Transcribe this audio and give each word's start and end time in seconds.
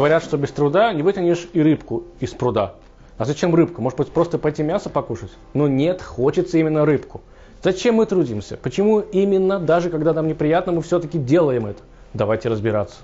Говорят, 0.00 0.24
что 0.24 0.38
без 0.38 0.50
труда 0.50 0.94
не 0.94 1.02
вытянешь 1.02 1.46
и 1.52 1.60
рыбку 1.60 2.04
из 2.20 2.30
пруда. 2.30 2.72
А 3.18 3.26
зачем 3.26 3.54
рыбку? 3.54 3.82
Может 3.82 3.98
быть, 3.98 4.08
просто 4.08 4.38
пойти 4.38 4.62
мясо 4.62 4.88
покушать? 4.88 5.30
Но 5.52 5.68
нет, 5.68 6.00
хочется 6.00 6.56
именно 6.56 6.86
рыбку. 6.86 7.20
Зачем 7.62 7.96
мы 7.96 8.06
трудимся? 8.06 8.56
Почему 8.56 9.00
именно, 9.00 9.58
даже 9.58 9.90
когда 9.90 10.14
нам 10.14 10.26
неприятно, 10.26 10.72
мы 10.72 10.80
все-таки 10.80 11.18
делаем 11.18 11.66
это? 11.66 11.82
Давайте 12.14 12.48
разбираться. 12.48 12.96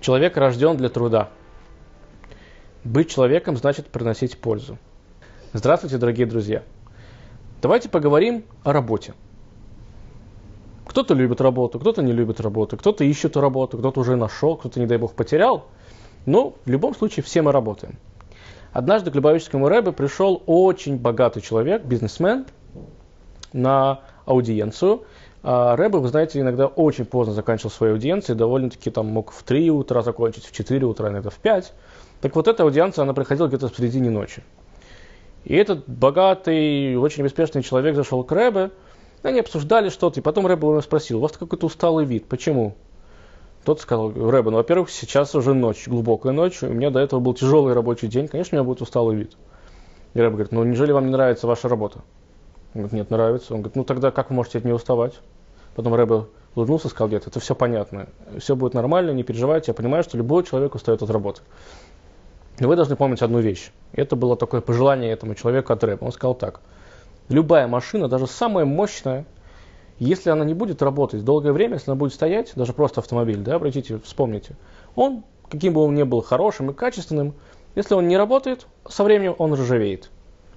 Человек 0.00 0.36
рожден 0.36 0.76
для 0.76 0.88
труда. 0.88 1.30
Быть 2.84 3.10
человеком 3.10 3.56
значит 3.56 3.88
приносить 3.88 4.38
пользу. 4.38 4.78
Здравствуйте, 5.52 5.98
дорогие 5.98 6.28
друзья. 6.28 6.62
Давайте 7.60 7.88
поговорим 7.88 8.44
о 8.62 8.72
работе. 8.72 9.14
Кто-то 10.86 11.14
любит 11.14 11.40
работу, 11.40 11.80
кто-то 11.80 12.00
не 12.00 12.12
любит 12.12 12.40
работу, 12.40 12.76
кто-то 12.76 13.02
ищет 13.02 13.36
работу, 13.36 13.76
кто-то 13.76 13.98
уже 13.98 14.14
нашел, 14.14 14.56
кто-то, 14.56 14.78
не 14.78 14.86
дай 14.86 14.98
бог, 14.98 15.14
потерял. 15.14 15.66
Но 16.28 16.56
в 16.66 16.70
любом 16.70 16.94
случае 16.94 17.24
все 17.24 17.40
мы 17.40 17.52
работаем. 17.52 17.96
Однажды 18.74 19.10
к 19.10 19.14
Любавическому 19.14 19.66
Рэбе 19.66 19.92
пришел 19.92 20.42
очень 20.44 20.98
богатый 20.98 21.40
человек, 21.40 21.84
бизнесмен, 21.84 22.44
на 23.54 24.00
аудиенцию. 24.26 25.04
А 25.42 25.74
Рэбе, 25.74 25.96
вы 25.96 26.08
знаете, 26.08 26.38
иногда 26.38 26.66
очень 26.66 27.06
поздно 27.06 27.32
заканчивал 27.32 27.70
свои 27.70 27.92
аудиенции, 27.92 28.34
довольно-таки 28.34 28.90
там 28.90 29.06
мог 29.06 29.32
в 29.32 29.42
3 29.42 29.70
утра 29.70 30.02
закончить, 30.02 30.44
в 30.44 30.52
4 30.52 30.84
утра, 30.84 31.08
иногда 31.08 31.30
в 31.30 31.36
5. 31.36 31.72
Так 32.20 32.36
вот 32.36 32.46
эта 32.46 32.62
аудиенция, 32.62 33.04
она 33.04 33.14
приходила 33.14 33.46
где-то 33.46 33.68
в 33.68 33.74
середине 33.74 34.10
ночи. 34.10 34.42
И 35.44 35.56
этот 35.56 35.88
богатый, 35.88 36.94
очень 36.96 37.24
беспечный 37.24 37.62
человек 37.62 37.96
зашел 37.96 38.22
к 38.22 38.30
Рэбе, 38.30 38.70
они 39.22 39.40
обсуждали 39.40 39.88
что-то, 39.88 40.20
и 40.20 40.22
потом 40.22 40.46
Рэбе 40.46 40.82
спросил, 40.82 41.18
у 41.18 41.20
вас 41.22 41.32
какой-то 41.32 41.64
усталый 41.64 42.04
вид, 42.04 42.26
почему? 42.26 42.74
Тот 43.68 43.82
сказал, 43.82 44.10
Рэбе, 44.14 44.48
ну, 44.48 44.56
во-первых, 44.56 44.88
сейчас 44.88 45.34
уже 45.34 45.52
ночь, 45.52 45.86
глубокая 45.86 46.32
ночь, 46.32 46.62
у 46.62 46.68
меня 46.68 46.88
до 46.88 47.00
этого 47.00 47.20
был 47.20 47.34
тяжелый 47.34 47.74
рабочий 47.74 48.08
день, 48.08 48.26
конечно, 48.26 48.56
у 48.56 48.58
меня 48.58 48.66
будет 48.66 48.80
усталый 48.80 49.14
вид. 49.14 49.36
И 50.14 50.18
Рэбе 50.18 50.30
говорит, 50.30 50.52
ну, 50.52 50.64
неужели 50.64 50.90
вам 50.90 51.04
не 51.04 51.12
нравится 51.12 51.46
ваша 51.46 51.68
работа? 51.68 51.98
Он 52.72 52.80
говорит, 52.80 52.92
нет, 52.94 53.10
нравится. 53.10 53.52
Он 53.52 53.60
говорит, 53.60 53.76
ну, 53.76 53.84
тогда 53.84 54.10
как 54.10 54.30
вы 54.30 54.36
можете 54.36 54.56
от 54.56 54.64
нее 54.64 54.74
уставать? 54.74 55.20
Потом 55.76 55.94
Рэбе 55.94 56.24
улыбнулся 56.54 56.88
сказал, 56.88 57.10
нет, 57.10 57.26
это 57.26 57.40
все 57.40 57.54
понятно, 57.54 58.08
все 58.38 58.56
будет 58.56 58.72
нормально, 58.72 59.10
не 59.10 59.22
переживайте, 59.22 59.72
я 59.72 59.74
понимаю, 59.74 60.02
что 60.02 60.16
любой 60.16 60.44
человек 60.44 60.74
устает 60.74 61.02
от 61.02 61.10
работы. 61.10 61.42
Но 62.60 62.68
вы 62.68 62.76
должны 62.76 62.96
помнить 62.96 63.20
одну 63.20 63.40
вещь. 63.40 63.70
Это 63.92 64.16
было 64.16 64.34
такое 64.38 64.62
пожелание 64.62 65.12
этому 65.12 65.34
человеку 65.34 65.74
от 65.74 65.84
Рэба. 65.84 66.04
Он 66.04 66.12
сказал 66.12 66.34
так. 66.34 66.62
Любая 67.28 67.68
машина, 67.68 68.08
даже 68.08 68.28
самая 68.28 68.64
мощная, 68.64 69.26
если 69.98 70.30
она 70.30 70.44
не 70.44 70.54
будет 70.54 70.82
работать 70.82 71.24
долгое 71.24 71.52
время, 71.52 71.74
если 71.74 71.90
она 71.90 71.98
будет 71.98 72.12
стоять, 72.12 72.52
даже 72.54 72.72
просто 72.72 73.00
автомобиль, 73.00 73.38
да, 73.38 73.56
обратите, 73.56 73.98
вспомните, 74.04 74.56
он, 74.94 75.24
каким 75.50 75.72
бы 75.72 75.82
он 75.82 75.94
ни 75.94 76.02
был 76.02 76.22
хорошим 76.22 76.70
и 76.70 76.74
качественным, 76.74 77.34
если 77.74 77.94
он 77.94 78.08
не 78.08 78.16
работает, 78.16 78.66
со 78.88 79.04
временем 79.04 79.34
он 79.38 79.54
ржавеет. 79.54 80.10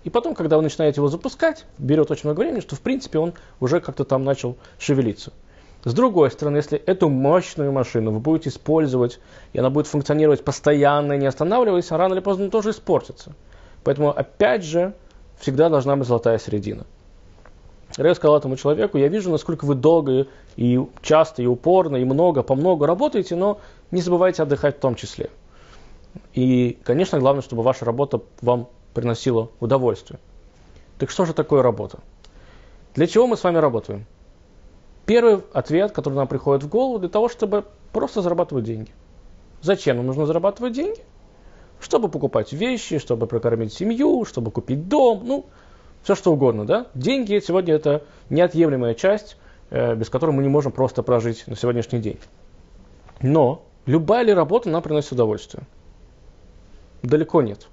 И 0.03 0.09
потом, 0.09 0.34
когда 0.34 0.58
вы 0.58 0.64
начинаете 0.64 1.00
его 1.00 1.08
запускать, 1.08 1.66
берет 1.78 2.09
очень 2.09 2.23
много 2.25 2.39
времени, 2.39 2.59
что 2.59 2.75
в 2.75 2.81
принципе 2.81 3.19
он 3.19 3.34
уже 3.59 3.80
как-то 3.80 4.03
там 4.03 4.23
начал 4.23 4.58
шевелиться. 4.80 5.31
С 5.84 5.94
другой 5.94 6.30
стороны, 6.30 6.58
если 6.58 6.78
эту 6.78 7.09
мощную 7.09 7.72
машину 7.72 8.12
вы 8.12 8.19
будете 8.19 8.50
использовать, 8.50 9.19
и 9.53 9.59
она 9.59 9.69
будет 9.69 9.88
функционировать 9.88 10.44
постоянно, 10.44 11.17
не 11.17 11.25
останавливаясь, 11.25 11.92
рано 11.92 12.14
или 12.14 12.22
поздно 12.22 12.50
тоже 12.52 12.72
испортится. 12.72 13.34
Поэтому, 13.84 14.09
опять 14.09 14.64
же, 14.64 14.94
всегда 15.39 15.69
должна 15.69 15.95
быть 15.95 16.08
золотая 16.08 16.38
середина. 16.38 16.86
Я 17.97 18.16
сказал 18.16 18.38
этому 18.38 18.56
человеку, 18.56 18.97
я 18.97 19.08
вижу, 19.08 19.31
насколько 19.31 19.66
вы 19.66 19.75
долго 19.75 20.28
и 20.56 20.80
часто, 21.02 21.42
и 21.42 21.45
упорно, 21.45 21.97
и 21.97 22.06
много, 22.06 22.44
по 22.44 22.56
много 22.56 22.88
работаете, 22.88 23.35
но 23.35 23.59
не 23.91 24.02
забывайте 24.02 24.44
отдыхать 24.44 24.78
в 24.78 24.79
том 24.79 24.96
числе. 24.96 25.29
И, 26.34 26.78
конечно, 26.84 27.19
главное, 27.19 27.41
чтобы 27.41 27.63
ваша 27.63 27.85
работа 27.85 28.22
вам 28.41 28.68
приносила 28.94 29.50
удовольствие. 29.59 30.19
Так 30.97 31.09
что 31.09 31.25
же 31.25 31.34
такое 31.34 31.62
работа? 31.62 32.00
Для 32.94 33.07
чего 33.07 33.28
мы 33.28 33.38
с 33.38 33.44
вами 33.44 33.57
работаем? 33.57 34.06
Первый 35.06 35.41
ответ, 35.53 35.91
который 35.91 36.13
нам 36.13 36.28
приходит 36.28 36.63
в 36.63 36.69
голову, 36.69 37.00
для 37.00 37.09
того, 37.09 37.28
чтобы 37.30 37.66
просто 37.91 38.22
зарабатывать 38.22 38.66
деньги. 38.66 38.91
Зачем 39.62 39.97
нам 39.97 40.06
нужно 40.06 40.25
зарабатывать 40.25 40.74
деньги? 40.74 41.01
Чтобы 41.80 42.09
покупать 42.09 42.53
вещи, 42.53 43.00
чтобы 43.00 43.28
прокормить 43.28 43.74
семью, 43.74 44.25
чтобы 44.25 44.51
купить 44.51 44.88
дом, 44.88 45.22
ну, 45.25 45.46
все 46.03 46.16
что 46.16 46.34
угодно, 46.34 46.66
да? 46.66 46.88
Деньги 46.94 47.39
сегодня 47.39 47.75
это 47.75 48.03
неотъемлемая 48.29 48.94
часть, 48.94 49.38
э, 49.69 49.95
без 49.95 50.09
которой 50.09 50.31
мы 50.31 50.41
не 50.41 50.50
можем 50.50 50.72
просто 50.72 51.03
прожить 51.03 51.45
на 51.47 51.56
сегодняшний 51.56 52.00
день. 52.00 52.19
Но 53.22 53.63
любая 53.85 54.23
ли 54.23 54.34
работа 54.34 54.69
нам 54.69 54.81
приносит 54.81 55.12
удовольствие? 55.12 55.63
Далеко 57.03 57.41
нет. 57.41 57.67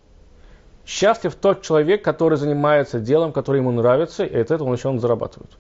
Счастлив 0.87 1.34
тот 1.34 1.62
человек, 1.62 2.03
который 2.03 2.39
занимается 2.39 2.99
делом, 2.99 3.33
которое 3.33 3.59
ему 3.59 3.72
нравится, 3.72 4.25
и 4.25 4.39
от 4.39 4.50
этого 4.50 4.69
он 4.69 4.75
еще 4.75 4.89
он 4.89 5.00
зарабатывает. 5.00 5.50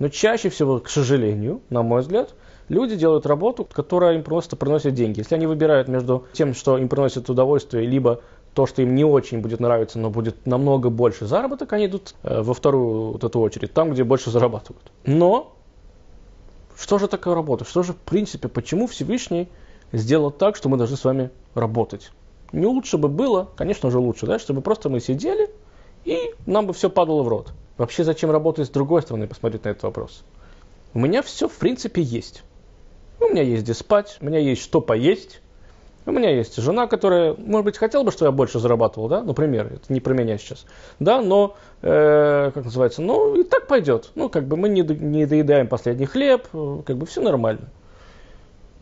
Но 0.00 0.08
чаще 0.08 0.48
всего, 0.48 0.80
к 0.80 0.88
сожалению, 0.88 1.60
на 1.70 1.82
мой 1.82 2.00
взгляд, 2.00 2.34
люди 2.68 2.96
делают 2.96 3.26
работу, 3.26 3.64
которая 3.64 4.14
им 4.14 4.24
просто 4.24 4.56
приносит 4.56 4.94
деньги. 4.94 5.20
Если 5.20 5.36
они 5.36 5.46
выбирают 5.46 5.86
между 5.86 6.26
тем, 6.32 6.54
что 6.54 6.76
им 6.78 6.88
приносит 6.88 7.30
удовольствие, 7.30 7.86
либо 7.86 8.20
то, 8.54 8.66
что 8.66 8.82
им 8.82 8.94
не 8.94 9.04
очень 9.04 9.40
будет 9.40 9.60
нравиться, 9.60 9.98
но 9.98 10.10
будет 10.10 10.46
намного 10.46 10.88
больше 10.88 11.26
заработок, 11.26 11.72
они 11.72 11.86
идут 11.86 12.14
э, 12.22 12.40
во 12.40 12.54
вторую 12.54 13.12
вот 13.12 13.24
эту 13.24 13.40
очередь, 13.40 13.72
там, 13.72 13.92
где 13.92 14.04
больше 14.04 14.30
зарабатывают. 14.30 14.92
Но 15.04 15.52
что 16.76 16.98
же 16.98 17.08
такое 17.08 17.34
работа? 17.34 17.64
Что 17.64 17.82
же 17.82 17.92
в 17.92 17.96
принципе, 17.96 18.48
почему 18.48 18.86
Всевышний 18.86 19.48
сделал 19.92 20.30
так, 20.30 20.56
что 20.56 20.68
мы 20.68 20.76
должны 20.76 20.96
с 20.96 21.04
вами 21.04 21.30
работать? 21.54 22.10
Не 22.52 22.66
лучше 22.66 22.96
бы 22.96 23.08
было, 23.08 23.48
конечно 23.56 23.90
же 23.90 23.98
лучше, 23.98 24.26
да, 24.26 24.38
чтобы 24.38 24.60
просто 24.60 24.88
мы 24.88 25.00
сидели 25.00 25.50
и 26.04 26.34
нам 26.46 26.66
бы 26.66 26.72
все 26.72 26.90
падало 26.90 27.22
в 27.22 27.28
рот. 27.28 27.52
Вообще, 27.76 28.04
зачем 28.04 28.30
работать 28.30 28.68
с 28.68 28.70
другой 28.70 29.02
стороны, 29.02 29.26
посмотреть 29.26 29.64
на 29.64 29.70
этот 29.70 29.82
вопрос? 29.82 30.22
У 30.92 31.00
меня 31.00 31.22
все, 31.22 31.48
в 31.48 31.56
принципе, 31.56 32.02
есть. 32.02 32.44
У 33.20 33.24
меня 33.24 33.42
есть 33.42 33.64
где 33.64 33.74
спать, 33.74 34.18
у 34.20 34.26
меня 34.26 34.38
есть 34.38 34.62
что 34.62 34.80
поесть, 34.80 35.40
у 36.06 36.12
меня 36.12 36.30
есть 36.30 36.56
жена, 36.56 36.86
которая, 36.86 37.34
может 37.38 37.64
быть, 37.64 37.78
хотела 37.78 38.02
бы, 38.02 38.10
чтобы 38.10 38.28
я 38.28 38.32
больше 38.32 38.58
зарабатывал, 38.58 39.08
да, 39.08 39.22
например, 39.22 39.72
это 39.72 39.92
не 39.92 40.00
про 40.00 40.12
меня 40.12 40.36
сейчас, 40.38 40.66
да, 40.98 41.22
но, 41.22 41.56
э, 41.82 42.50
как 42.52 42.64
называется, 42.64 43.00
ну, 43.00 43.34
и 43.34 43.44
так 43.44 43.66
пойдет. 43.66 44.10
Ну, 44.14 44.28
как 44.28 44.46
бы 44.46 44.56
мы 44.56 44.68
не, 44.68 44.82
не 44.82 45.26
доедаем 45.26 45.66
последний 45.66 46.06
хлеб, 46.06 46.46
как 46.84 46.96
бы 46.96 47.06
все 47.06 47.22
нормально. 47.22 47.68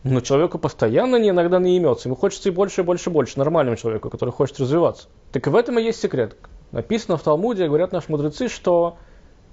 Но 0.04 0.20
человеку 0.20 0.58
постоянно 0.58 1.16
не, 1.16 1.28
иногда 1.28 1.60
не 1.60 1.76
имется. 1.76 2.08
Ему 2.08 2.16
хочется 2.16 2.48
и 2.48 2.52
больше, 2.52 2.80
и 2.80 2.84
больше, 2.84 3.10
и 3.10 3.12
больше. 3.12 3.38
Нормальному 3.38 3.76
человеку, 3.76 4.10
который 4.10 4.30
хочет 4.30 4.58
развиваться. 4.58 5.06
Так 5.30 5.46
в 5.46 5.54
этом 5.54 5.78
и 5.78 5.82
есть 5.82 6.00
секрет. 6.00 6.36
Написано 6.72 7.16
в 7.16 7.22
Талмуде, 7.22 7.68
говорят 7.68 7.92
наши 7.92 8.10
мудрецы, 8.10 8.48
что 8.48 8.96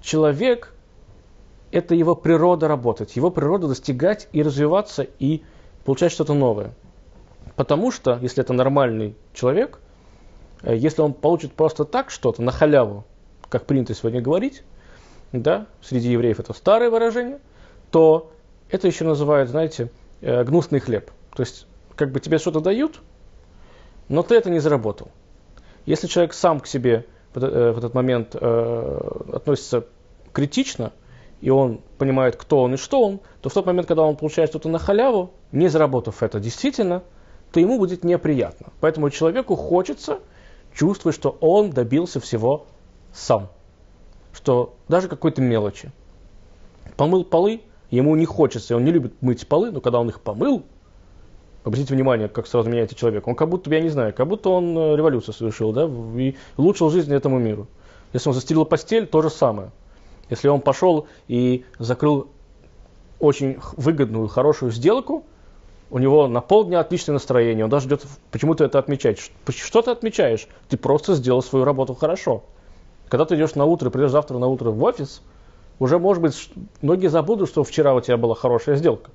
человек– 0.02 0.72
это 1.70 1.94
его 1.94 2.16
природа 2.16 2.66
работать, 2.66 3.14
его 3.14 3.30
природа 3.30 3.68
достигать 3.68 4.28
и 4.32 4.42
развиваться, 4.42 5.06
и 5.20 5.42
получать 5.84 6.10
что-то 6.10 6.34
новое. 6.34 6.72
Потому 7.56 7.90
что, 7.90 8.18
если 8.22 8.42
это 8.42 8.52
нормальный 8.52 9.16
человек, 9.34 9.80
э, 10.62 10.76
если 10.76 11.02
он 11.02 11.12
получит 11.12 11.52
просто 11.52 11.84
так 11.84 12.10
что-то, 12.10 12.42
на 12.42 12.52
халяву, 12.52 13.04
как 13.48 13.66
принято 13.66 13.94
сегодня 13.94 14.20
говорить, 14.20 14.62
да, 15.32 15.66
среди 15.82 16.10
евреев 16.10 16.40
это 16.40 16.52
старое 16.52 16.90
выражение, 16.90 17.40
то 17.90 18.32
это 18.70 18.86
еще 18.86 19.04
называют, 19.04 19.50
знаете, 19.50 19.90
э, 20.20 20.44
гнусный 20.44 20.80
хлеб. 20.80 21.10
То 21.34 21.42
есть, 21.42 21.66
как 21.96 22.12
бы 22.12 22.20
тебе 22.20 22.38
что-то 22.38 22.60
дают, 22.60 23.00
но 24.08 24.22
ты 24.22 24.34
это 24.34 24.50
не 24.50 24.58
заработал. 24.58 25.10
Если 25.86 26.06
человек 26.06 26.34
сам 26.34 26.60
к 26.60 26.66
себе 26.66 27.06
в, 27.34 27.44
э, 27.44 27.74
этот 27.76 27.94
момент 27.94 28.34
относится 28.34 29.86
критично, 30.32 30.92
и 31.40 31.50
он 31.50 31.80
понимает, 31.98 32.36
кто 32.36 32.62
он 32.62 32.74
и 32.74 32.76
что 32.76 33.02
он, 33.02 33.20
то 33.40 33.48
в 33.48 33.54
тот 33.54 33.66
момент, 33.66 33.88
когда 33.88 34.02
он 34.02 34.16
получает 34.16 34.50
что-то 34.50 34.68
на 34.68 34.78
халяву, 34.78 35.30
не 35.52 35.68
заработав 35.68 36.22
это 36.22 36.38
действительно, 36.38 37.02
то 37.52 37.60
ему 37.60 37.78
будет 37.78 38.04
неприятно. 38.04 38.68
Поэтому 38.80 39.10
человеку 39.10 39.56
хочется 39.56 40.20
чувствовать, 40.74 41.16
что 41.16 41.36
он 41.40 41.70
добился 41.70 42.20
всего 42.20 42.66
сам. 43.12 43.48
Что 44.32 44.74
даже 44.88 45.08
какой-то 45.08 45.42
мелочи. 45.42 45.90
Помыл 46.96 47.24
полы, 47.24 47.60
ему 47.90 48.14
не 48.14 48.26
хочется, 48.26 48.76
он 48.76 48.84
не 48.84 48.92
любит 48.92 49.20
мыть 49.20 49.46
полы, 49.46 49.70
но 49.70 49.80
когда 49.80 50.00
он 50.00 50.08
их 50.08 50.20
помыл, 50.20 50.64
обратите 51.64 51.94
внимание, 51.94 52.28
как 52.28 52.46
сразу 52.46 52.70
меняется 52.70 52.94
человек, 52.94 53.26
он 53.26 53.34
как 53.34 53.48
будто, 53.48 53.72
я 53.74 53.80
не 53.80 53.88
знаю, 53.88 54.14
как 54.14 54.28
будто 54.28 54.50
он 54.50 54.76
э, 54.76 54.96
революцию 54.96 55.34
совершил, 55.34 55.72
да, 55.72 55.90
и 56.16 56.36
улучшил 56.56 56.90
жизнь 56.90 57.12
этому 57.12 57.38
миру. 57.38 57.66
Если 58.12 58.28
он 58.28 58.34
застелил 58.34 58.64
постель, 58.64 59.06
то 59.06 59.22
же 59.22 59.30
самое. 59.30 59.70
Если 60.28 60.48
он 60.48 60.60
пошел 60.60 61.06
и 61.26 61.64
закрыл 61.78 62.28
очень 63.18 63.58
выгодную, 63.76 64.28
хорошую 64.28 64.70
сделку, 64.72 65.24
у 65.90 65.98
него 65.98 66.28
на 66.28 66.40
полдня 66.40 66.80
отличное 66.80 67.14
настроение, 67.14 67.64
он 67.64 67.70
даже 67.70 67.88
идет, 67.88 68.06
почему 68.30 68.54
ты 68.54 68.64
это 68.64 68.78
отмечаешь? 68.78 69.30
Что 69.48 69.82
ты 69.82 69.90
отмечаешь? 69.90 70.46
Ты 70.68 70.76
просто 70.76 71.14
сделал 71.14 71.42
свою 71.42 71.64
работу 71.64 71.94
хорошо. 71.94 72.44
Когда 73.08 73.24
ты 73.24 73.34
идешь 73.34 73.56
на 73.56 73.64
утро, 73.64 73.90
придешь 73.90 74.12
завтра 74.12 74.38
на 74.38 74.46
утро 74.46 74.70
в 74.70 74.82
офис, 74.84 75.20
уже, 75.80 75.98
может 75.98 76.22
быть, 76.22 76.50
многие 76.80 77.08
забудут, 77.08 77.48
что 77.48 77.64
вчера 77.64 77.94
у 77.94 78.00
тебя 78.00 78.16
была 78.16 78.34
хорошая 78.34 78.76
сделка. 78.76 79.10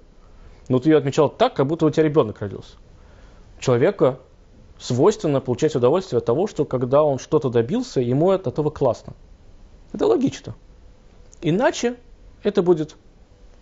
Но 0.67 0.79
ты 0.79 0.89
ее 0.89 0.97
отмечал 0.97 1.29
так, 1.29 1.53
как 1.53 1.67
будто 1.67 1.85
у 1.85 1.89
тебя 1.89 2.03
ребенок 2.03 2.41
родился. 2.41 2.75
Человека 3.59 4.19
свойственно 4.77 5.39
получать 5.39 5.75
удовольствие 5.75 6.17
от 6.17 6.25
того, 6.25 6.47
что 6.47 6.65
когда 6.65 7.03
он 7.03 7.19
что-то 7.19 7.49
добился, 7.49 8.01
ему 8.01 8.31
от 8.31 8.47
этого 8.47 8.69
классно. 8.69 9.13
Это 9.93 10.07
логично. 10.07 10.55
Иначе 11.41 11.95
это 12.43 12.61
будет 12.61 12.97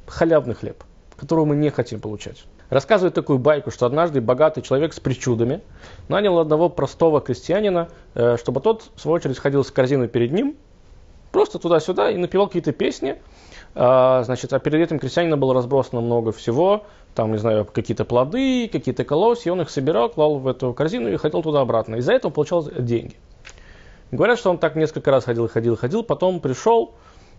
халявный 0.08 0.56
хлеб, 0.56 0.84
которого 1.16 1.46
мы 1.46 1.56
не 1.56 1.70
хотим 1.70 2.00
получать. 2.00 2.46
Рассказывает 2.70 3.14
такую 3.14 3.40
байку, 3.40 3.72
что 3.72 3.86
однажды 3.86 4.22
богатый 4.22 4.62
человек 4.62 4.94
с 4.94 5.00
причудами 5.00 5.62
нанял 6.08 6.40
одного 6.40 6.70
простого 6.70 7.22
крестьянина, 7.22 7.90
э, 8.16 8.38
чтобы 8.38 8.62
тот, 8.62 8.90
в 8.96 9.02
свою 9.02 9.16
очередь, 9.16 9.38
ходил 9.38 9.64
с 9.64 9.72
корзиной 9.72 10.08
перед 10.08 10.32
ним, 10.32 10.56
просто 11.32 11.60
туда-сюда 11.60 12.12
и 12.12 12.18
напевал 12.18 12.48
какие-то 12.48 12.72
песни. 12.72 13.22
А, 13.76 14.24
значит, 14.24 14.54
а 14.54 14.60
перед 14.60 14.80
этим 14.82 15.00
крестьянином 15.00 15.40
было 15.40 15.54
разбросано 15.54 16.00
много 16.00 16.32
всего, 16.32 16.84
там, 17.16 17.32
не 17.32 17.40
знаю, 17.40 17.66
какие-то 17.66 18.06
плоды, 18.06 18.70
какие-то 18.72 19.04
колосья, 19.04 19.52
он 19.52 19.62
их 19.62 19.70
собирал, 19.70 20.10
клал 20.10 20.38
в 20.38 20.48
эту 20.48 20.74
корзину 20.74 21.12
и 21.12 21.18
ходил 21.18 21.42
туда-обратно. 21.42 21.96
Из-за 21.96 22.14
этого 22.14 22.32
получал 22.32 22.64
деньги. 22.64 23.16
Говорят, 24.12 24.38
что 24.38 24.52
он 24.52 24.60
так 24.60 24.76
несколько 24.76 25.10
раз 25.10 25.26
ходил, 25.26 25.48
ходил, 25.48 25.76
ходил, 25.76 26.04
потом 26.04 26.40
пришел 26.40 26.94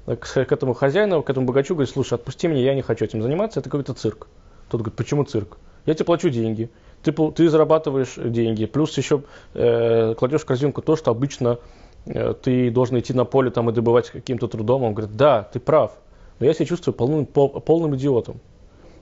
к 0.07 0.37
этому 0.37 0.75
хозяину, 0.75 1.23
к 1.23 1.31
этому 1.31 1.47
богачу, 1.47 1.75
говорит, 1.75 1.93
слушай, 1.93 2.15
отпусти 2.15 2.49
меня, 2.49 2.61
я 2.63 2.75
не 2.75 2.83
хочу 2.83 3.05
этим 3.05 3.23
заниматься, 3.23 3.61
это 3.61 3.71
какой-то 3.71 3.95
цирк. 3.95 4.27
Тот 4.75 4.81
говорит, 4.81 4.97
почему 4.97 5.23
цирк? 5.23 5.57
Я 5.87 5.95
тебе 5.95 6.05
плачу 6.05 6.31
деньги, 6.31 6.69
ты, 7.05 7.13
ты 7.13 7.49
зарабатываешь 7.49 8.15
деньги, 8.17 8.67
плюс 8.67 8.99
еще 8.99 9.23
э, 9.55 10.17
кладешь 10.19 10.41
в 10.41 10.47
корзинку 10.47 10.83
то, 10.83 10.97
что 10.97 11.13
обычно 11.13 11.61
э, 12.07 12.35
ты 12.35 12.73
должен 12.73 12.99
идти 12.99 13.13
на 13.13 13.25
поле 13.25 13.53
там 13.53 13.71
и 13.71 13.73
добывать 13.73 14.11
каким-то 14.11 14.49
трудом. 14.49 14.83
Он 14.83 14.93
говорит, 14.93 15.17
да, 15.17 15.45
ты 15.45 15.61
прав, 15.61 15.93
но 16.41 16.47
я 16.47 16.55
себя 16.55 16.67
чувствую 16.67 16.93
полным, 16.93 17.25
пол, 17.25 17.51
полным 17.51 17.95
идиотом. 17.95 18.41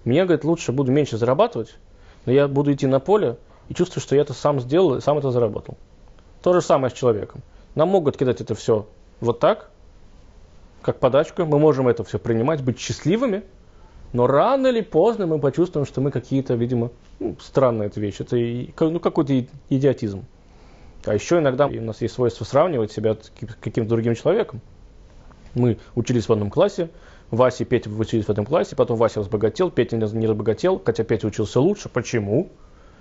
Мне, 0.05 0.27
говорит, 0.27 0.45
лучше 0.45 0.73
буду 0.73 0.93
меньше 0.93 1.17
зарабатывать, 1.17 1.75
но 2.27 2.33
я 2.33 2.49
буду 2.49 2.71
идти 2.71 2.87
на 2.87 3.01
поле 3.01 3.39
и 3.71 3.75
чувствую, 3.75 4.03
что 4.03 4.15
я 4.15 4.21
это 4.21 4.35
сам 4.35 4.61
сделал 4.61 4.97
и 4.97 5.01
сам 5.01 5.17
это 5.17 5.31
заработал. 5.31 5.79
То 6.43 6.53
же 6.53 6.61
самое 6.61 6.91
с 6.91 6.95
человеком. 6.95 7.41
Нам 7.75 7.89
могут 7.89 8.19
кидать 8.19 8.43
это 8.43 8.55
все 8.55 8.87
вот 9.21 9.41
так, 9.41 9.71
как 10.83 10.99
подачку, 10.99 11.47
мы 11.47 11.59
можем 11.59 11.89
это 11.89 12.05
все 12.05 12.19
принимать, 12.19 12.63
быть 12.63 12.79
счастливыми, 12.79 13.45
но 14.12 14.26
рано 14.26 14.67
или 14.69 14.82
поздно 14.82 15.26
мы 15.26 15.38
почувствуем, 15.38 15.87
что 15.87 16.00
мы 16.00 16.11
какие-то, 16.11 16.55
видимо, 16.55 16.91
ну, 17.19 17.37
странная 17.41 17.87
эта 17.87 18.00
вещь, 18.00 18.20
это 18.20 18.37
ну, 18.85 19.00
какой-то 19.00 19.47
идиотизм. 19.70 20.25
А 21.05 21.14
еще 21.14 21.38
иногда 21.38 21.67
у 21.67 21.81
нас 21.81 22.00
есть 22.00 22.14
свойство 22.14 22.44
сравнивать 22.44 22.93
себя 22.93 23.14
с 23.14 23.32
каким-то 23.61 23.91
другим 23.91 24.14
человеком. 24.14 24.61
Мы 25.55 25.79
учились 25.94 26.29
в 26.29 26.32
одном 26.32 26.50
классе, 26.50 26.91
Вася 27.31 27.64
и 27.64 27.67
Петя 27.67 27.91
учились 27.91 28.26
в 28.26 28.31
этом 28.31 28.44
классе, 28.44 28.76
потом 28.76 28.99
Вася 28.99 29.20
разбогател, 29.20 29.70
Петя 29.70 29.97
не 29.97 30.26
разбогател, 30.26 30.81
хотя 30.85 31.03
Петя 31.03 31.26
учился 31.26 31.61
лучше. 31.61 31.88
Почему? 31.88 32.50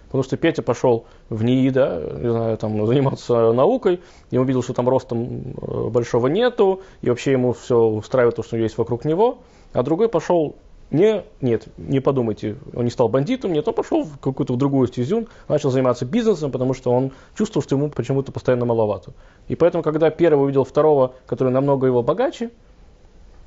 Потому 0.06 0.24
что 0.24 0.36
Петя 0.36 0.62
пошел 0.62 1.06
в 1.30 1.44
НИИ, 1.44 1.70
да, 1.70 2.00
не 2.00 2.30
знаю, 2.30 2.58
там, 2.58 2.86
заниматься 2.86 3.54
наукой, 3.54 4.02
и 4.30 4.38
увидел, 4.38 4.64
что 4.64 4.74
там 4.74 4.90
роста 4.90 5.16
э, 5.16 5.90
большого 5.90 6.28
нету, 6.28 6.82
и 7.02 7.10
вообще 7.10 7.32
ему 7.32 7.54
все 7.54 7.78
устраивает 7.78 8.36
то, 8.36 8.44
что 8.44 8.58
есть 8.58 8.78
вокруг 8.78 9.06
него, 9.06 9.40
а 9.72 9.84
другой 9.84 10.10
пошел 10.10 10.56
не, 10.92 11.24
нет, 11.40 11.68
не 11.78 12.02
подумайте, 12.02 12.58
он 12.76 12.84
не 12.84 12.92
стал 12.92 13.08
бандитом, 13.08 13.54
нет, 13.54 13.66
он 13.66 13.74
пошел 13.74 14.04
в 14.04 14.20
какую-то 14.20 14.58
другую 14.58 14.88
стезю, 14.88 15.28
начал 15.48 15.72
заниматься 15.72 16.06
бизнесом, 16.06 16.52
потому 16.52 16.74
что 16.74 16.92
он 16.92 17.14
чувствовал, 17.38 17.64
что 17.64 17.78
ему 17.78 17.90
почему-то 17.90 18.34
постоянно 18.34 18.66
маловато. 18.66 19.14
И 19.48 19.56
поэтому, 19.56 19.84
когда 19.84 20.10
первый 20.10 20.44
увидел 20.44 20.66
второго, 20.66 21.14
который 21.26 21.54
намного 21.54 21.88
его 21.88 22.04
богаче, 22.04 22.52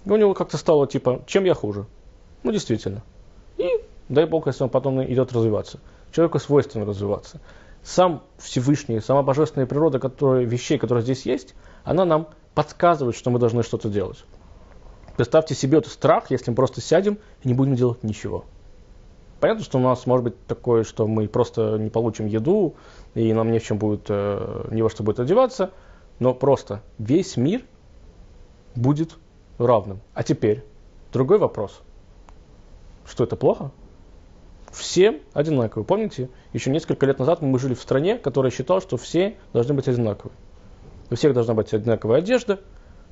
у 0.07 0.17
него 0.17 0.33
как-то 0.33 0.57
стало 0.57 0.87
типа, 0.87 1.23
чем 1.27 1.45
я 1.45 1.53
хуже? 1.53 1.85
Ну, 2.45 2.51
действительно. 2.51 3.03
И 3.59 3.69
дай 4.09 4.25
бог, 4.25 4.47
если 4.47 4.65
он 4.65 4.71
потом 4.71 5.05
идет 5.05 5.33
развиваться. 5.33 5.81
Человеку 6.13 6.39
свойственно 6.39 6.87
развиваться. 6.87 7.41
Сам 7.83 8.23
Всевышний, 8.39 9.01
сама 9.01 9.23
божественная 9.23 9.67
природа 9.67 9.99
которая, 9.99 10.45
вещей, 10.45 10.79
которые 10.79 11.03
здесь 11.03 11.27
есть, 11.27 11.55
она 11.85 12.07
нам 12.07 12.29
подсказывает, 12.55 13.17
что 13.17 13.31
мы 13.31 13.39
должны 13.39 13.63
что-то 13.63 13.91
делать. 13.91 14.25
Представьте 15.17 15.55
себе 15.55 15.79
этот 15.79 15.93
страх, 15.93 16.31
если 16.31 16.51
мы 16.51 16.57
просто 16.57 16.81
сядем 16.81 17.19
и 17.43 17.49
не 17.49 17.55
будем 17.55 17.75
делать 17.75 18.03
ничего. 18.03 18.45
Понятно, 19.41 19.65
что 19.65 19.79
у 19.79 19.81
нас 19.81 20.07
может 20.07 20.25
быть 20.25 20.47
такое, 20.47 20.85
что 20.85 21.07
мы 21.07 21.29
просто 21.29 21.77
не 21.79 21.91
получим 21.91 22.27
еду, 22.27 22.75
и 23.15 23.33
нам 23.33 23.53
не 23.53 23.59
в 23.59 23.65
чем 23.65 23.79
будет, 23.79 24.07
э, 24.09 24.69
не 24.71 24.83
во 24.83 24.91
что 24.91 25.03
будет 25.03 25.21
одеваться, 25.21 25.71
но 26.19 26.35
просто 26.35 26.83
весь 26.99 27.37
мир 27.37 27.63
будет 28.75 29.17
равным. 29.59 30.01
А 30.15 30.23
теперь 30.23 30.65
другой 31.13 31.39
вопрос. 31.39 31.81
Что 33.05 33.25
это 33.25 33.37
плохо? 33.37 33.71
все 34.75 35.21
одинаковые. 35.33 35.87
Помните, 35.87 36.29
еще 36.53 36.71
несколько 36.71 37.07
лет 37.07 37.19
назад 37.19 37.41
мы 37.41 37.59
жили 37.59 37.75
в 37.75 37.81
стране, 37.81 38.19
которая 38.19 38.51
считала, 38.51 38.81
что 38.81 38.97
все 38.97 39.37
должны 39.53 39.75
быть 39.75 39.89
одинаковы. 39.89 40.33
У 41.11 41.15
всех 41.15 41.35
должна 41.35 41.55
быть 41.55 41.73
одинаковая 41.73 42.19
одежда, 42.19 42.61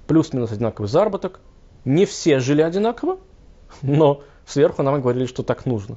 плюс-минус 0.07 0.53
одинаковый 0.53 0.89
заработок. 0.89 1.41
Не 1.85 2.07
все 2.07 2.39
жили 2.39 2.63
одинаково, 2.63 3.19
но 3.83 4.23
сверху 4.47 4.83
нам 4.83 5.01
говорили, 5.01 5.27
что 5.27 5.43
так 5.43 5.67
нужно. 5.67 5.97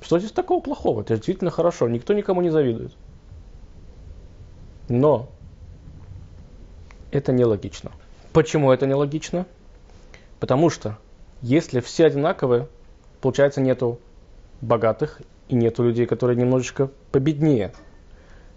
Что 0.00 0.18
здесь 0.18 0.32
такого 0.32 0.60
плохого? 0.60 1.02
Это 1.02 1.14
действительно 1.14 1.50
хорошо, 1.50 1.88
никто 1.88 2.12
никому 2.14 2.40
не 2.40 2.50
завидует. 2.50 2.92
Но 4.88 5.28
это 7.10 7.32
нелогично. 7.32 7.92
Почему 8.32 8.72
это 8.72 8.86
нелогично? 8.86 9.46
Потому 10.40 10.70
что 10.70 10.98
если 11.42 11.80
все 11.80 12.06
одинаковые, 12.06 12.68
получается 13.20 13.60
нету 13.60 13.98
богатых 14.60 15.20
и 15.48 15.54
нету 15.54 15.82
людей, 15.82 16.06
которые 16.06 16.36
немножечко 16.36 16.90
победнее. 17.12 17.72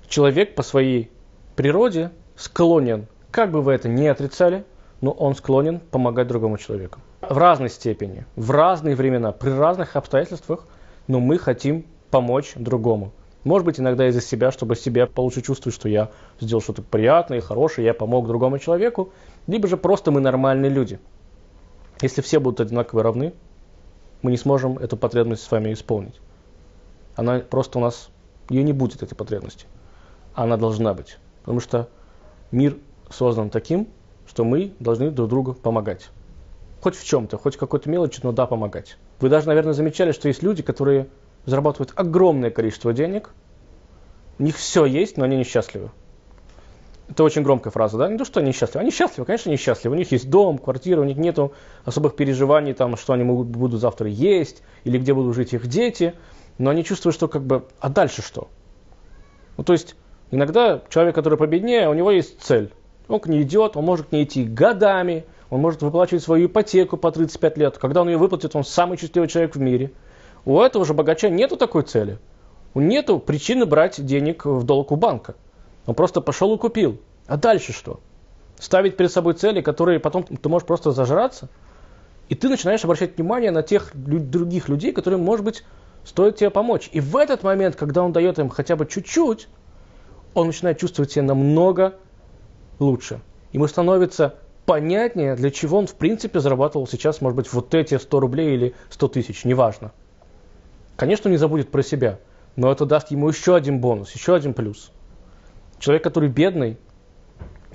Человек 0.07 0.55
по 0.55 0.63
своей 0.63 1.11
природе 1.55 2.11
склонен, 2.35 3.07
как 3.31 3.51
бы 3.51 3.61
вы 3.61 3.73
это 3.73 3.89
ни 3.89 4.05
отрицали, 4.05 4.63
но 5.03 5.11
он 5.11 5.35
склонен 5.35 5.81
помогать 5.81 6.27
другому 6.27 6.57
человеку. 6.57 7.01
В 7.19 7.37
разной 7.37 7.69
степени, 7.69 8.25
в 8.37 8.51
разные 8.51 8.95
времена, 8.95 9.33
при 9.33 9.49
разных 9.49 9.97
обстоятельствах, 9.97 10.65
но 11.09 11.19
мы 11.19 11.37
хотим 11.37 11.85
помочь 12.09 12.53
другому. 12.55 13.11
Может 13.43 13.65
быть, 13.65 13.81
иногда 13.81 14.07
из-за 14.07 14.21
себя, 14.21 14.49
чтобы 14.49 14.77
себя 14.77 15.05
получше 15.05 15.41
чувствовать, 15.41 15.75
что 15.75 15.89
я 15.89 16.09
сделал 16.39 16.61
что-то 16.61 16.83
приятное 16.83 17.39
и 17.39 17.41
хорошее, 17.41 17.87
я 17.87 17.93
помог 17.93 18.27
другому 18.27 18.59
человеку, 18.59 19.11
либо 19.45 19.67
же 19.67 19.75
просто 19.75 20.09
мы 20.11 20.21
нормальные 20.21 20.71
люди. 20.71 21.01
Если 22.01 22.21
все 22.21 22.39
будут 22.39 22.61
одинаково 22.61 23.03
равны, 23.03 23.33
мы 24.21 24.31
не 24.31 24.37
сможем 24.37 24.77
эту 24.77 24.95
потребность 24.95 25.43
с 25.43 25.51
вами 25.51 25.73
исполнить. 25.73 26.21
Она 27.17 27.39
просто 27.39 27.77
у 27.77 27.81
нас, 27.81 28.09
ее 28.47 28.63
не 28.63 28.71
будет, 28.71 29.03
этой 29.03 29.15
потребности. 29.15 29.65
Она 30.33 30.55
должна 30.55 30.93
быть. 30.93 31.17
Потому 31.41 31.59
что 31.59 31.89
мир 32.51 32.77
создан 33.09 33.49
таким, 33.49 33.89
что 34.27 34.43
мы 34.43 34.73
должны 34.79 35.11
друг 35.11 35.29
другу 35.29 35.53
помогать. 35.53 36.09
Хоть 36.81 36.95
в 36.95 37.05
чем-то, 37.05 37.37
хоть 37.37 37.57
какой-то 37.57 37.89
мелочи, 37.89 38.19
но 38.23 38.31
да, 38.31 38.45
помогать. 38.45 38.97
Вы 39.19 39.29
даже, 39.29 39.47
наверное, 39.47 39.73
замечали, 39.73 40.11
что 40.11 40.27
есть 40.27 40.43
люди, 40.43 40.63
которые 40.63 41.07
зарабатывают 41.45 41.93
огромное 41.95 42.51
количество 42.51 42.93
денег, 42.93 43.31
у 44.39 44.43
них 44.43 44.57
все 44.57 44.85
есть, 44.85 45.17
но 45.17 45.25
они 45.25 45.37
несчастливы. 45.37 45.91
Это 47.09 47.23
очень 47.23 47.43
громкая 47.43 47.71
фраза, 47.71 47.97
да? 47.97 48.09
Не 48.09 48.17
то, 48.17 48.25
что 48.25 48.39
они 48.39 48.51
счастливы. 48.53 48.81
Они 48.81 48.91
счастливы, 48.91 49.25
конечно, 49.25 49.49
они 49.49 49.57
счастливы. 49.57 49.95
У 49.95 49.97
них 49.97 50.11
есть 50.11 50.29
дом, 50.29 50.57
квартира, 50.57 51.01
у 51.01 51.03
них 51.03 51.17
нет 51.17 51.37
особых 51.85 52.15
переживаний, 52.15 52.73
там, 52.73 52.97
что 52.97 53.13
они 53.13 53.23
могут, 53.23 53.47
будут 53.47 53.79
завтра 53.79 54.09
есть, 54.09 54.63
или 54.83 54.97
где 54.97 55.13
будут 55.13 55.35
жить 55.35 55.53
их 55.53 55.67
дети. 55.67 56.13
Но 56.57 56.69
они 56.69 56.83
чувствуют, 56.83 57.15
что 57.15 57.27
как 57.27 57.43
бы, 57.43 57.65
а 57.79 57.89
дальше 57.89 58.21
что? 58.21 58.47
Ну, 59.57 59.63
то 59.63 59.73
есть, 59.73 59.95
иногда 60.31 60.81
человек, 60.89 61.13
который 61.13 61.37
победнее, 61.37 61.89
у 61.89 61.93
него 61.93 62.09
есть 62.09 62.41
цель. 62.41 62.71
Он 63.07 63.19
к 63.19 63.27
ней 63.27 63.43
идет, 63.43 63.75
он 63.75 63.85
может 63.85 64.07
к 64.07 64.11
ней 64.11 64.23
идти 64.23 64.43
годами, 64.43 65.25
он 65.49 65.61
может 65.61 65.81
выплачивать 65.81 66.23
свою 66.23 66.47
ипотеку 66.47 66.97
по 66.97 67.11
35 67.11 67.57
лет. 67.57 67.77
Когда 67.77 68.01
он 68.01 68.09
ее 68.09 68.17
выплатит, 68.17 68.55
он 68.55 68.63
самый 68.63 68.97
счастливый 68.97 69.29
человек 69.29 69.55
в 69.55 69.59
мире. 69.59 69.91
У 70.45 70.59
этого 70.59 70.85
же 70.85 70.93
богача 70.93 71.29
нету 71.29 71.57
такой 71.57 71.83
цели. 71.83 72.17
У 72.73 72.81
нету 72.81 73.19
причины 73.19 73.65
брать 73.65 74.03
денег 74.03 74.45
в 74.45 74.63
долг 74.63 74.91
у 74.91 74.95
банка. 74.95 75.35
Он 75.85 75.95
просто 75.95 76.21
пошел 76.21 76.55
и 76.55 76.57
купил. 76.57 76.99
А 77.27 77.37
дальше 77.37 77.71
что? 77.71 77.99
Ставить 78.57 78.97
перед 78.97 79.11
собой 79.11 79.33
цели, 79.33 79.61
которые 79.61 79.99
потом 79.99 80.23
ты 80.23 80.49
можешь 80.49 80.65
просто 80.65 80.91
зажраться, 80.91 81.49
и 82.29 82.35
ты 82.35 82.49
начинаешь 82.49 82.83
обращать 82.83 83.17
внимание 83.17 83.51
на 83.51 83.63
тех 83.63 83.91
других 83.93 84.69
людей, 84.69 84.91
которым, 84.91 85.21
может 85.21 85.45
быть, 85.45 85.63
стоит 86.05 86.37
тебе 86.37 86.49
помочь. 86.49 86.89
И 86.93 86.99
в 86.99 87.15
этот 87.17 87.43
момент, 87.43 87.75
когда 87.75 88.01
он 88.01 88.11
дает 88.11 88.39
им 88.39 88.49
хотя 88.49 88.75
бы 88.75 88.85
чуть-чуть, 88.85 89.47
он 90.33 90.47
начинает 90.47 90.79
чувствовать 90.79 91.11
себя 91.11 91.23
намного 91.23 91.95
лучше. 92.79 93.21
Ему 93.51 93.67
становится 93.67 94.35
понятнее, 94.65 95.35
для 95.35 95.51
чего 95.51 95.77
он, 95.77 95.87
в 95.87 95.95
принципе, 95.95 96.39
зарабатывал 96.39 96.87
сейчас, 96.87 97.21
может 97.21 97.35
быть, 97.37 97.51
вот 97.53 97.73
эти 97.73 97.97
100 97.97 98.19
рублей 98.19 98.55
или 98.55 98.75
100 98.89 99.07
тысяч, 99.09 99.45
неважно. 99.45 99.91
Конечно, 100.95 101.27
он 101.27 101.31
не 101.31 101.37
забудет 101.37 101.69
про 101.69 101.83
себя, 101.83 102.19
но 102.55 102.71
это 102.71 102.85
даст 102.85 103.11
ему 103.11 103.29
еще 103.29 103.55
один 103.55 103.79
бонус, 103.79 104.11
еще 104.11 104.35
один 104.35 104.53
плюс– 104.53 104.91
Человек, 105.83 106.01
который 106.01 106.29
бедный, 106.29 106.77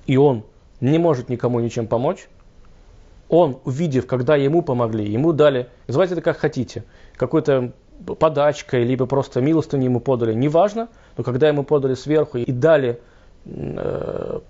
и 0.07 0.17
он 0.17 0.45
не 0.81 0.97
может 0.97 1.28
никому 1.28 1.61
ничем 1.61 1.87
помочь, 1.87 2.26
он, 3.28 3.59
увидев, 3.67 4.07
когда 4.07 4.35
ему 4.35 4.62
помогли, 4.62 5.07
ему 5.07 5.35
дали, 5.35 5.69
называйте 5.87 6.14
это 6.14 6.23
как 6.23 6.38
хотите, 6.38 6.85
какой-то 7.17 7.75
подачкой, 8.19 8.85
либо 8.85 9.05
просто 9.05 9.43
милостыню 9.43 9.85
ему 9.85 10.00
подали, 10.00 10.33
неважно, 10.33 10.88
но 11.19 11.23
когда 11.23 11.49
ему 11.49 11.64
подали 11.64 11.93
сверху 11.93 12.38
и 12.38 12.50
дали 12.50 12.99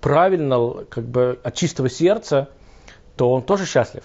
правильно, 0.01 0.85
как 0.89 1.05
бы 1.05 1.39
от 1.43 1.55
чистого 1.55 1.89
сердца, 1.89 2.49
то 3.15 3.31
он 3.31 3.43
тоже 3.43 3.65
счастлив. 3.65 4.03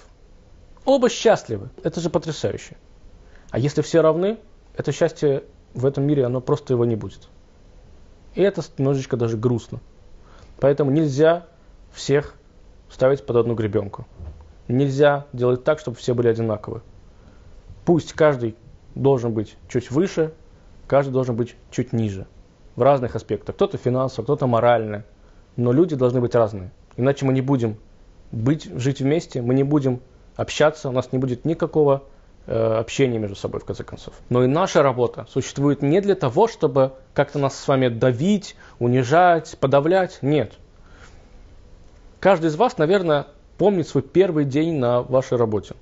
Оба 0.84 1.08
счастливы. 1.08 1.70
Это 1.82 2.00
же 2.00 2.10
потрясающе. 2.10 2.76
А 3.50 3.58
если 3.58 3.82
все 3.82 4.00
равны, 4.00 4.38
это 4.76 4.92
счастье 4.92 5.44
в 5.72 5.86
этом 5.86 6.04
мире, 6.04 6.26
оно 6.26 6.40
просто 6.40 6.72
его 6.74 6.84
не 6.84 6.96
будет. 6.96 7.28
И 8.34 8.42
это 8.42 8.62
немножечко 8.78 9.16
даже 9.16 9.36
грустно. 9.36 9.80
Поэтому 10.60 10.90
нельзя 10.90 11.46
всех 11.92 12.34
ставить 12.90 13.24
под 13.24 13.36
одну 13.36 13.54
гребенку. 13.54 14.06
Нельзя 14.68 15.26
делать 15.32 15.64
так, 15.64 15.78
чтобы 15.78 15.96
все 15.96 16.14
были 16.14 16.28
одинаковы. 16.28 16.82
Пусть 17.84 18.12
каждый 18.12 18.56
должен 18.94 19.32
быть 19.32 19.56
чуть 19.68 19.90
выше, 19.90 20.32
каждый 20.86 21.10
должен 21.12 21.36
быть 21.36 21.56
чуть 21.70 21.92
ниже. 21.92 22.26
В 22.76 22.82
разных 22.82 23.14
аспектах. 23.14 23.54
Кто-то 23.54 23.78
финансово, 23.78 24.24
кто-то 24.24 24.46
морально. 24.46 25.04
Но 25.56 25.72
люди 25.72 25.94
должны 25.94 26.20
быть 26.20 26.34
разные. 26.34 26.70
Иначе 26.96 27.24
мы 27.24 27.32
не 27.32 27.40
будем 27.40 27.76
быть, 28.32 28.64
жить 28.64 29.00
вместе, 29.00 29.42
мы 29.42 29.54
не 29.54 29.62
будем 29.62 30.00
общаться, 30.36 30.88
у 30.88 30.92
нас 30.92 31.12
не 31.12 31.18
будет 31.18 31.44
никакого 31.44 32.02
э, 32.46 32.78
общения 32.78 33.18
между 33.18 33.36
собой, 33.36 33.60
в 33.60 33.64
конце 33.64 33.84
концов. 33.84 34.14
Но 34.28 34.44
и 34.44 34.46
наша 34.46 34.82
работа 34.82 35.26
существует 35.30 35.82
не 35.82 36.00
для 36.00 36.14
того, 36.14 36.48
чтобы 36.48 36.92
как-то 37.14 37.38
нас 37.38 37.56
с 37.56 37.68
вами 37.68 37.88
давить, 37.88 38.56
унижать, 38.78 39.56
подавлять. 39.60 40.18
Нет. 40.22 40.54
Каждый 42.20 42.46
из 42.46 42.56
вас, 42.56 42.78
наверное, 42.78 43.26
помнит 43.58 43.86
свой 43.86 44.02
первый 44.02 44.44
день 44.44 44.78
на 44.78 45.02
вашей 45.02 45.38
работе, 45.38 45.74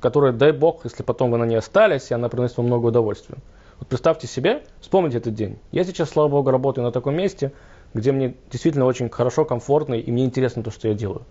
которая, 0.00 0.32
дай 0.32 0.52
бог, 0.52 0.80
если 0.84 1.02
потом 1.02 1.30
вы 1.30 1.38
на 1.38 1.44
ней 1.44 1.56
остались, 1.56 2.10
и 2.10 2.14
она 2.14 2.28
приносит 2.28 2.56
вам 2.56 2.66
много 2.66 2.86
удовольствия. 2.86 3.36
Вот 3.78 3.88
представьте 3.88 4.26
себе, 4.26 4.64
вспомните 4.80 5.18
этот 5.18 5.34
день. 5.34 5.58
Я 5.72 5.84
сейчас, 5.84 6.10
слава 6.10 6.28
богу, 6.28 6.50
работаю 6.50 6.84
на 6.84 6.92
таком 6.92 7.16
месте, 7.16 7.52
где 7.92 8.12
мне 8.12 8.34
действительно 8.50 8.84
очень 8.84 9.08
хорошо, 9.08 9.44
комфортно, 9.44 9.94
и 9.94 10.10
мне 10.10 10.24
интересно 10.24 10.62
то, 10.62 10.70
что 10.70 10.88
я 10.88 10.94
делаю. 10.94 11.22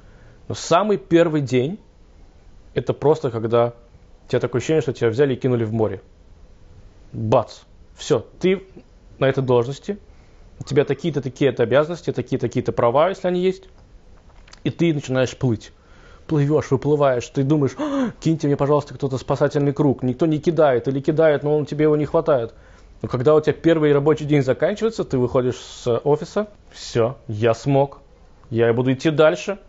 Но 0.48 0.56
самый 0.56 0.98
первый 0.98 1.42
день, 1.42 1.80
это 2.74 2.94
просто 2.94 3.32
когда 3.32 3.74
у 4.26 4.30
тебя 4.30 4.40
такое 4.40 4.60
ощущение, 4.60 4.82
что 4.82 4.94
тебя 4.94 5.10
взяли 5.10 5.34
и 5.34 5.38
кинули 5.38 5.64
в 5.64 5.74
море. 5.74 6.02
Бац. 7.12 7.62
Все, 7.96 8.26
ты 8.40 8.64
на 9.20 9.26
этой 9.26 9.44
должности, 9.44 10.00
у 10.60 10.64
тебя 10.64 10.86
такие-то 10.86 11.22
такие-то 11.22 11.64
обязанности, 11.64 12.12
такие-то 12.12 12.48
такие-то 12.48 12.72
права, 12.72 13.10
если 13.10 13.28
они 13.28 13.42
есть, 13.42 13.70
и 14.64 14.70
ты 14.70 14.94
начинаешь 14.94 15.38
плыть. 15.38 15.72
Плывешь, 16.34 16.72
выплываешь, 16.72 17.28
ты 17.28 17.44
думаешь, 17.44 17.76
«А, 17.78 18.10
киньте 18.20 18.48
мне, 18.48 18.58
пожалуйста, 18.58 18.96
кто-то 18.96 19.20
спасательный 19.20 19.72
круг. 19.72 20.02
Никто 20.02 20.26
не 20.26 20.40
кидает 20.40 20.88
или 20.88 21.00
кидает, 21.00 21.44
но 21.44 21.56
он 21.56 21.68
тебе 21.68 21.84
его 21.84 21.96
не 21.96 22.06
хватает. 22.06 22.56
Но 23.04 23.08
когда 23.08 23.36
у 23.36 23.40
тебя 23.40 23.54
первый 23.54 23.94
рабочий 23.94 24.26
день 24.26 24.42
заканчивается, 24.42 25.04
ты 25.04 25.20
выходишь 25.20 25.58
с 25.58 25.96
офиса, 26.00 26.48
все, 26.72 27.18
я 27.28 27.54
смог, 27.54 28.00
я 28.50 28.74
буду 28.74 28.94
идти 28.94 29.12
дальше, 29.12 29.60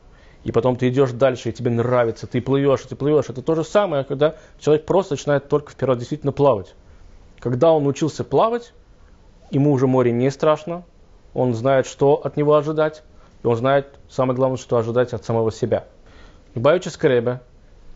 и 0.43 0.53
потом 0.53 0.77
ты 0.77 0.89
идешь 0.89 1.13
дальше, 1.13 1.51
и 1.51 1.53
тебе 1.53 1.71
нравится, 1.71 2.27
ты 2.27 2.41
плывешь, 2.41 2.81
ты 2.81 2.97
плывешь. 2.97 3.29
Это 3.29 3.43
то 3.43 3.55
же 3.57 3.63
самое, 3.63 4.03
когда 4.03 4.37
человек 4.59 4.87
просто 4.87 5.13
начинает 5.13 5.51
только 5.51 5.71
вперед 5.71 5.99
действительно 5.99 6.33
плавать. 6.33 6.75
Когда 7.41 7.73
он 7.73 7.87
учился 7.87 8.25
плавать, 8.25 8.73
ему 9.51 9.71
уже 9.71 9.87
море 9.87 10.13
не 10.13 10.31
страшно, 10.31 10.85
он 11.35 11.53
знает, 11.53 11.85
что 11.85 12.15
от 12.15 12.39
него 12.39 12.55
ожидать, 12.55 13.03
и 13.43 13.47
он 13.47 13.55
знает, 13.55 13.99
самое 14.09 14.35
главное, 14.35 14.57
что 14.57 14.79
ожидать 14.79 15.13
от 15.13 15.27
самого 15.27 15.53
себя. 15.53 15.85
Любавичи 16.55 16.89
Скребе 16.89 17.41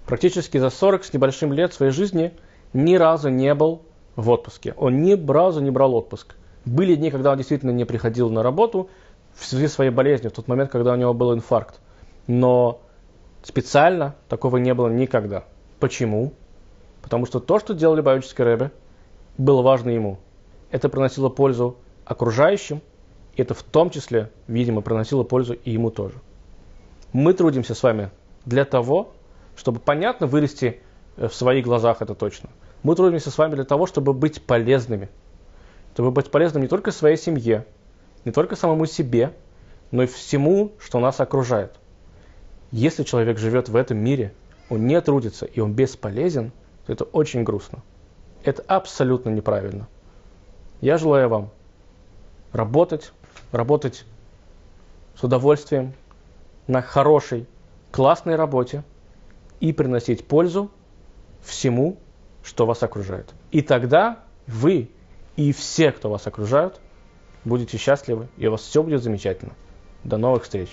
практически 0.07 0.59
за 0.59 0.71
40 0.71 1.05
с 1.05 1.13
небольшим 1.13 1.53
лет 1.53 1.73
своей 1.73 1.93
жизни 1.93 2.33
ни 2.73 2.97
разу 2.97 3.29
не 3.29 3.55
был 3.55 3.83
в 4.17 4.31
отпуске. 4.31 4.75
Он 4.77 5.03
ни 5.03 5.15
разу 5.15 5.61
не 5.61 5.71
брал 5.71 5.95
отпуск. 5.95 6.37
Были 6.65 6.95
дни, 6.95 7.11
когда 7.11 7.33
он 7.33 7.37
действительно 7.37 7.71
не 7.71 7.85
приходил 7.85 8.31
на 8.31 8.43
работу 8.43 8.91
в 9.35 9.45
связи 9.45 9.69
с 9.69 9.75
своей 9.75 9.91
болезнью, 9.91 10.31
в 10.31 10.35
тот 10.35 10.49
момент, 10.49 10.71
когда 10.71 10.93
у 10.93 10.97
него 10.97 11.15
был 11.15 11.33
инфаркт 11.33 11.81
но 12.29 12.83
специально 13.43 14.15
такого 14.29 14.59
не 14.59 14.73
было 14.75 14.89
никогда. 14.89 15.45
Почему? 15.81 16.33
Потому 17.03 17.27
что 17.27 17.41
то, 17.41 17.59
что 17.59 17.75
делали 17.75 18.03
Баючский 18.03 18.45
Рэбе, 18.45 18.71
было 19.37 19.63
важно 19.63 19.91
ему. 19.91 20.19
Это 20.71 20.89
приносило 20.89 21.31
пользу 21.31 21.77
окружающим, 22.05 22.83
и 23.35 23.43
это 23.43 23.55
в 23.55 23.63
том 23.63 23.91
числе, 23.91 24.31
видимо, 24.47 24.83
приносило 24.83 25.23
пользу 25.25 25.55
и 25.55 25.71
ему 25.71 25.91
тоже. 25.91 26.17
Мы 27.13 27.33
трудимся 27.33 27.75
с 27.75 27.83
вами 27.83 28.11
для 28.49 28.65
того, 28.65 29.13
чтобы 29.57 29.79
понятно 29.79 30.27
вырасти 30.27 30.81
э, 31.17 31.29
в 31.29 31.35
своих 31.35 31.65
глазах, 31.65 32.01
это 32.01 32.15
точно. 32.15 32.49
Мы 32.83 32.97
трудимся 32.97 33.31
с 33.31 33.37
вами 33.37 33.55
для 33.55 33.65
того, 33.65 33.87
чтобы 33.87 34.15
быть 34.15 34.43
полезными. 34.43 35.11
Чтобы 35.93 36.13
быть 36.13 36.31
полезным 36.31 36.63
не 36.63 36.69
только 36.69 36.91
своей 36.91 37.17
семье, 37.17 37.67
не 38.25 38.33
только 38.33 38.57
самому 38.57 38.87
себе, 38.87 39.35
но 39.91 40.05
и 40.05 40.07
всему, 40.07 40.73
что 40.79 40.99
нас 40.99 41.21
окружает. 41.21 41.75
Если 42.71 43.03
человек 43.03 43.39
живет 43.39 43.69
в 43.69 43.77
этом 43.77 43.99
мире, 43.99 44.33
он 44.71 44.87
не 44.87 45.01
трудится 45.01 45.45
и 45.45 45.61
он 45.61 45.73
бесполезен, 45.75 46.53
то 46.87 46.93
это 46.93 47.05
очень 47.05 47.43
грустно. 47.43 47.83
Это 48.45 48.63
абсолютно 48.67 49.31
неправильно. 49.31 49.89
Я 50.81 50.97
желаю 50.97 51.29
вам 51.29 51.51
работать, 52.53 53.13
работать 53.53 54.05
с 55.17 55.25
удовольствием 55.25 55.93
на 56.67 56.81
хорошей, 56.81 57.47
классной 57.91 58.37
работе 58.37 58.85
и 59.61 59.73
приносить 59.73 60.27
пользу 60.27 60.71
всему, 61.43 61.99
что 62.43 62.67
вас 62.67 62.83
окружает. 62.83 63.33
И 63.51 63.63
тогда 63.63 64.21
вы 64.47 64.91
и 65.37 65.53
все, 65.53 65.93
кто 65.93 66.11
вас 66.11 66.27
окружают, 66.27 66.81
будете 67.45 67.79
счастливы, 67.79 68.29
и 68.37 68.47
у 68.47 68.53
вас 68.53 68.63
все 68.63 68.83
будет 68.83 69.03
замечательно. 69.03 69.53
До 70.05 70.17
новых 70.17 70.45
встреч! 70.45 70.71